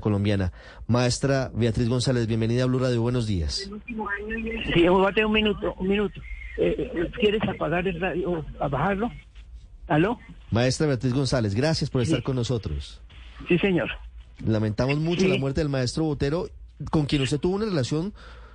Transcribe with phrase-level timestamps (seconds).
[0.00, 0.52] colombiana.
[0.88, 3.70] Maestra Beatriz González, bienvenida a Blue Radio, buenos días.
[4.74, 6.20] Sí, aguante un minuto, un minuto.
[6.58, 9.10] Eh, eh, ¿Quieres apagar el radio, a bajarlo?
[9.86, 10.18] ¿Aló?
[10.50, 13.00] Maestra Beatriz González, gracias por estar con nosotros.
[13.46, 13.88] Sí, señor.
[14.44, 15.28] Lamentamos mucho Sí.
[15.28, 16.48] la muerte del maestro Botero,
[16.90, 18.12] con quien usted tuvo una relación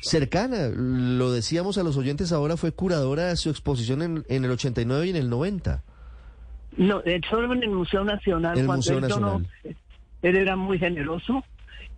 [0.00, 0.70] cercana.
[0.74, 5.06] Lo decíamos a los oyentes ahora, fue curadora de su exposición en, en el 89
[5.06, 5.84] y en el 90.
[6.78, 7.00] No,
[7.30, 8.58] solo en el Museo Nacional.
[8.58, 9.46] El Museo Nacional.
[10.22, 11.44] Él era muy generoso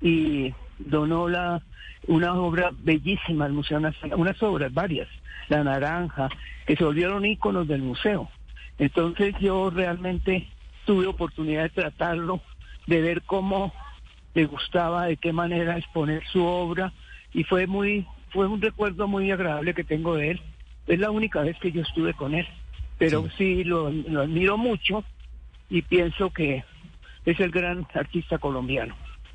[0.00, 1.62] y donó la
[2.06, 5.08] una obra bellísima al Museo Nacional, unas obras, varias,
[5.48, 6.28] La Naranja,
[6.66, 8.28] que se volvieron íconos del museo.
[8.78, 10.48] Entonces yo realmente
[10.84, 12.42] tuve oportunidad de tratarlo,
[12.86, 13.72] de ver cómo
[14.34, 16.92] le gustaba, de qué manera exponer su obra
[17.32, 20.40] y fue muy, fue un recuerdo muy agradable que tengo de él.
[20.86, 22.46] Es la única vez que yo estuve con él,
[22.98, 25.04] pero sí, lo, lo admiro mucho
[25.70, 26.64] y pienso que
[27.24, 28.94] es el gran artista colombiano.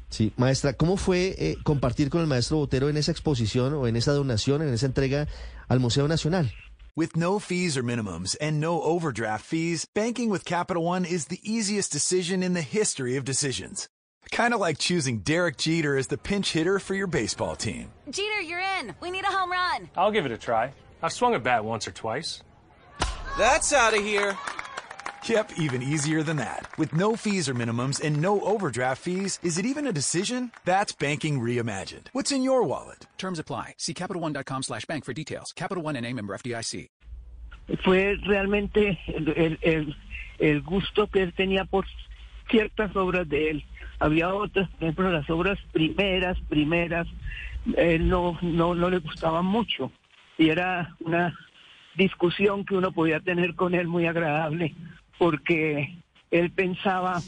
[0.10, 3.96] Sí, maestra, ¿cómo fue eh, compartir con el maestro Botero en esa exposición o en
[3.96, 5.28] esa donación, en esa entrega
[5.68, 6.52] al Museo Nacional?
[6.96, 11.40] With no fees or minimums and no overdraft fees, banking with Capital One is the
[11.44, 13.88] easiest decision in the history of decisions.
[14.32, 17.92] Kind of like choosing Derek Jeter as the pinch hitter for your baseball team.
[18.10, 18.96] Jeter, you're in.
[19.02, 19.90] We need a home run.
[19.96, 20.72] I'll give it a try.
[21.02, 22.42] I've swung a bat once or twice.
[23.38, 24.38] That's out of here.
[25.28, 26.68] Yep, even easier than that.
[26.78, 30.52] With no fees or minimums and no overdraft fees, is it even a decision?
[30.66, 32.08] That's banking reimagined.
[32.14, 33.06] What's in your wallet?
[33.18, 33.74] Terms apply.
[33.78, 35.52] See CapitalOne.com slash bank for details.
[35.56, 36.88] Capital One and a member FDIC.
[37.84, 39.96] Fue realmente el, el- el-
[40.40, 41.86] el gusto que él tenía por
[42.50, 43.66] ciertas obras de él.
[44.00, 47.06] Había otras, por ejemplo, las obras primeras, primeras,
[47.78, 49.92] él no, no, no le gustaban mucho.
[50.38, 51.38] Y era una
[51.96, 54.74] discusión que uno podía tener con él muy agradable,
[55.20, 55.94] porque
[56.32, 57.22] él pensaba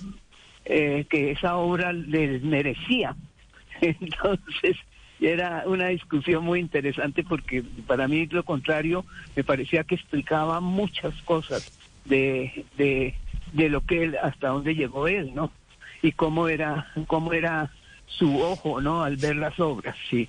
[0.66, 3.16] eh, que esa obra le merecía.
[3.82, 4.78] Entonces,
[5.20, 11.14] era una discusión muy interesante porque para mí lo contrario me parecía que explicaba muchas
[11.22, 11.72] cosas
[12.06, 13.14] de, de,
[13.54, 15.52] de lo que él, hasta dónde llegó él, ¿no?
[16.02, 17.72] Y cómo era, cómo era
[18.08, 19.04] su ojo, ¿no?
[19.04, 20.28] Al ver las obras, sí.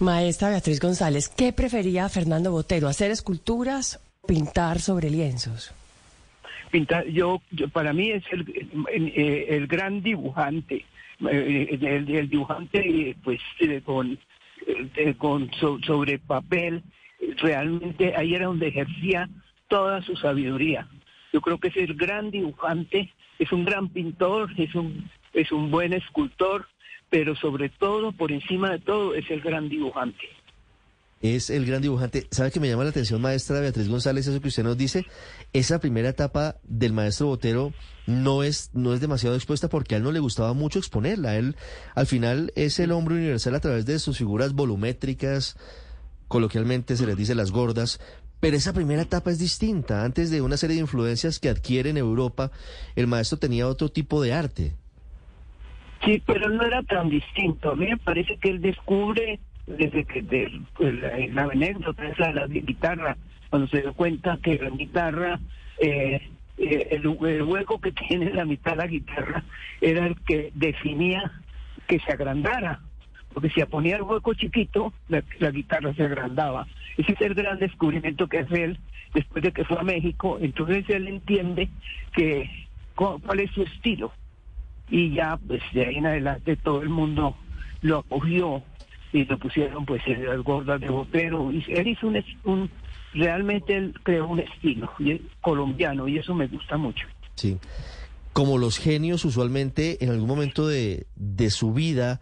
[0.00, 2.88] Maestra Beatriz González, ¿qué prefería Fernando Botero?
[2.88, 5.72] ¿Hacer esculturas o pintar sobre lienzos?
[6.70, 7.40] Pintar yo,
[7.72, 9.12] para mí es el, el,
[9.48, 10.84] el gran dibujante
[11.30, 14.18] eh, el, el dibujante eh, pues eh, con
[14.66, 16.82] eh, con so- sobre papel
[17.38, 19.28] realmente ahí era donde ejercía
[19.68, 20.86] toda su sabiduría.
[21.32, 25.70] Yo creo que es el gran dibujante es un gran pintor es un es un
[25.70, 26.66] buen escultor
[27.08, 30.28] pero sobre todo por encima de todo es el gran dibujante
[31.20, 32.26] Es el gran dibujante.
[32.30, 35.04] ¿Sabe que me llama la atención, maestra Beatriz González, eso que usted nos dice?
[35.52, 37.74] Esa primera etapa del maestro Botero
[38.06, 41.36] no es, no es demasiado expuesta porque a él no le gustaba mucho exponerla.
[41.36, 41.56] Él,
[41.94, 45.58] al final, es el hombre universal a través de sus figuras volumétricas,
[46.26, 48.00] coloquialmente se les dice las gordas,
[48.40, 50.06] pero esa primera etapa es distinta.
[50.06, 52.50] Antes de una serie de influencias que adquiere en Europa,
[52.96, 54.72] el maestro tenía otro tipo de arte.
[56.02, 57.72] Sí, pero no era tan distinto.
[57.72, 59.38] A mí me parece que él descubre
[59.78, 63.16] desde que de, pues, la, la anécdota es la la guitarra,
[63.48, 65.40] cuando se dio cuenta que la guitarra,
[65.80, 66.20] eh,
[66.58, 69.44] eh, el, hueco que tiene la mitad de la guitarra
[69.80, 71.30] era el que definía
[71.86, 72.80] que se agrandara.
[73.32, 76.66] Porque si ponía el hueco chiquito, la, la guitarra se agrandaba.
[76.96, 78.78] Ese es el gran descubrimiento que hace él
[79.14, 80.38] después de que fue a México.
[80.40, 81.68] Entonces él entiende
[82.12, 82.50] que
[82.96, 84.12] cu- cuál es su estilo
[84.90, 87.36] y ya pues de ahí en adelante todo el mundo
[87.82, 88.62] lo acogió
[89.12, 92.70] y lo pusieron pues en las gordas de Botero y él hizo un, un
[93.12, 97.58] realmente él creó un estilo y es colombiano y eso me gusta mucho Sí.
[98.32, 102.20] Como los genios, usualmente, en algún momento de, de su vida,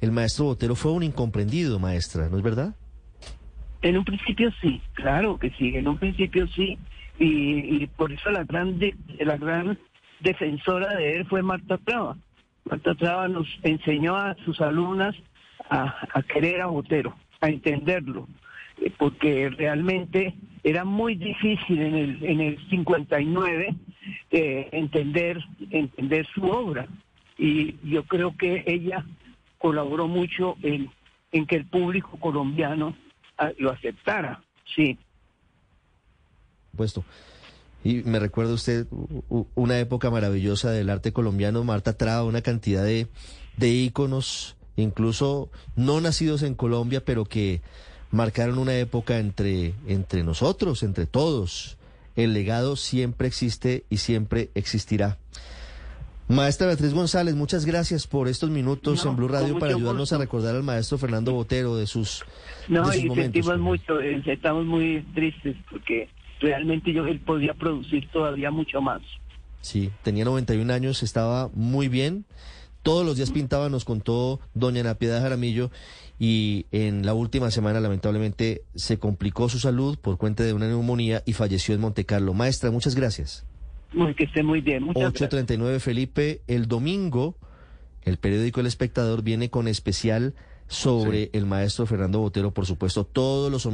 [0.00, 2.74] el maestro Botero fue un incomprendido, maestra, ¿no es verdad?
[3.82, 6.76] en un principio sí claro que sí en un principio sí
[7.18, 9.78] y, y por eso la gran de- la gran
[10.20, 12.16] defensora de él fue Marta Traba
[12.64, 15.14] Marta Traba nos enseñó a sus alumnas
[15.70, 18.28] a, querer a Botero a entenderlo
[18.80, 23.74] eh, porque realmente era muy difícil en el en el 59
[24.30, 26.86] eh, entender entender su obra
[27.38, 29.04] y yo creo que ella
[29.58, 30.90] colaboró mucho en,
[31.32, 32.96] en que el público colombiano
[33.38, 34.42] ah, lo aceptara
[34.74, 34.98] sí
[36.76, 37.04] Puesto.
[37.82, 38.86] Y me recuerda usted
[39.54, 43.06] una época maravillosa del arte colombiano, Marta Traba, una cantidad de,
[43.56, 47.60] de íconos, incluso no nacidos en Colombia, pero que
[48.10, 51.76] marcaron una época entre, entre nosotros, entre todos.
[52.14, 55.18] El legado siempre existe y siempre existirá.
[56.28, 60.16] Maestra Beatriz González, muchas gracias por estos minutos No, en Blue Radio para ayudarnos gusto.
[60.16, 62.24] a recordar al maestro Fernando Botero de sus,
[62.68, 63.32] No, de sus y momentos.
[63.44, 66.08] sentimos mucho, eh, estamos muy tristes porque
[66.40, 69.02] realmente yo él podía producir todavía mucho más.
[69.60, 72.24] Sí, tenía 91 años, estaba muy bien.
[72.86, 75.72] Todos los días pintaba, nos contó doña Ana Piedad Jaramillo,
[76.20, 81.20] y en la última semana lamentablemente se complicó su salud por cuenta de una neumonía
[81.26, 82.32] y falleció en Monte Carlo.
[82.32, 83.44] Maestra, muchas gracias.
[83.92, 84.84] Muy, que esté muy bien.
[84.84, 85.22] Muchas gracias.
[85.22, 87.34] 839 Felipe, el domingo
[88.06, 90.34] el periódico El Espectador viene con especial
[90.68, 93.66] sobre el maestro Fernando Botero, por supuesto, todos los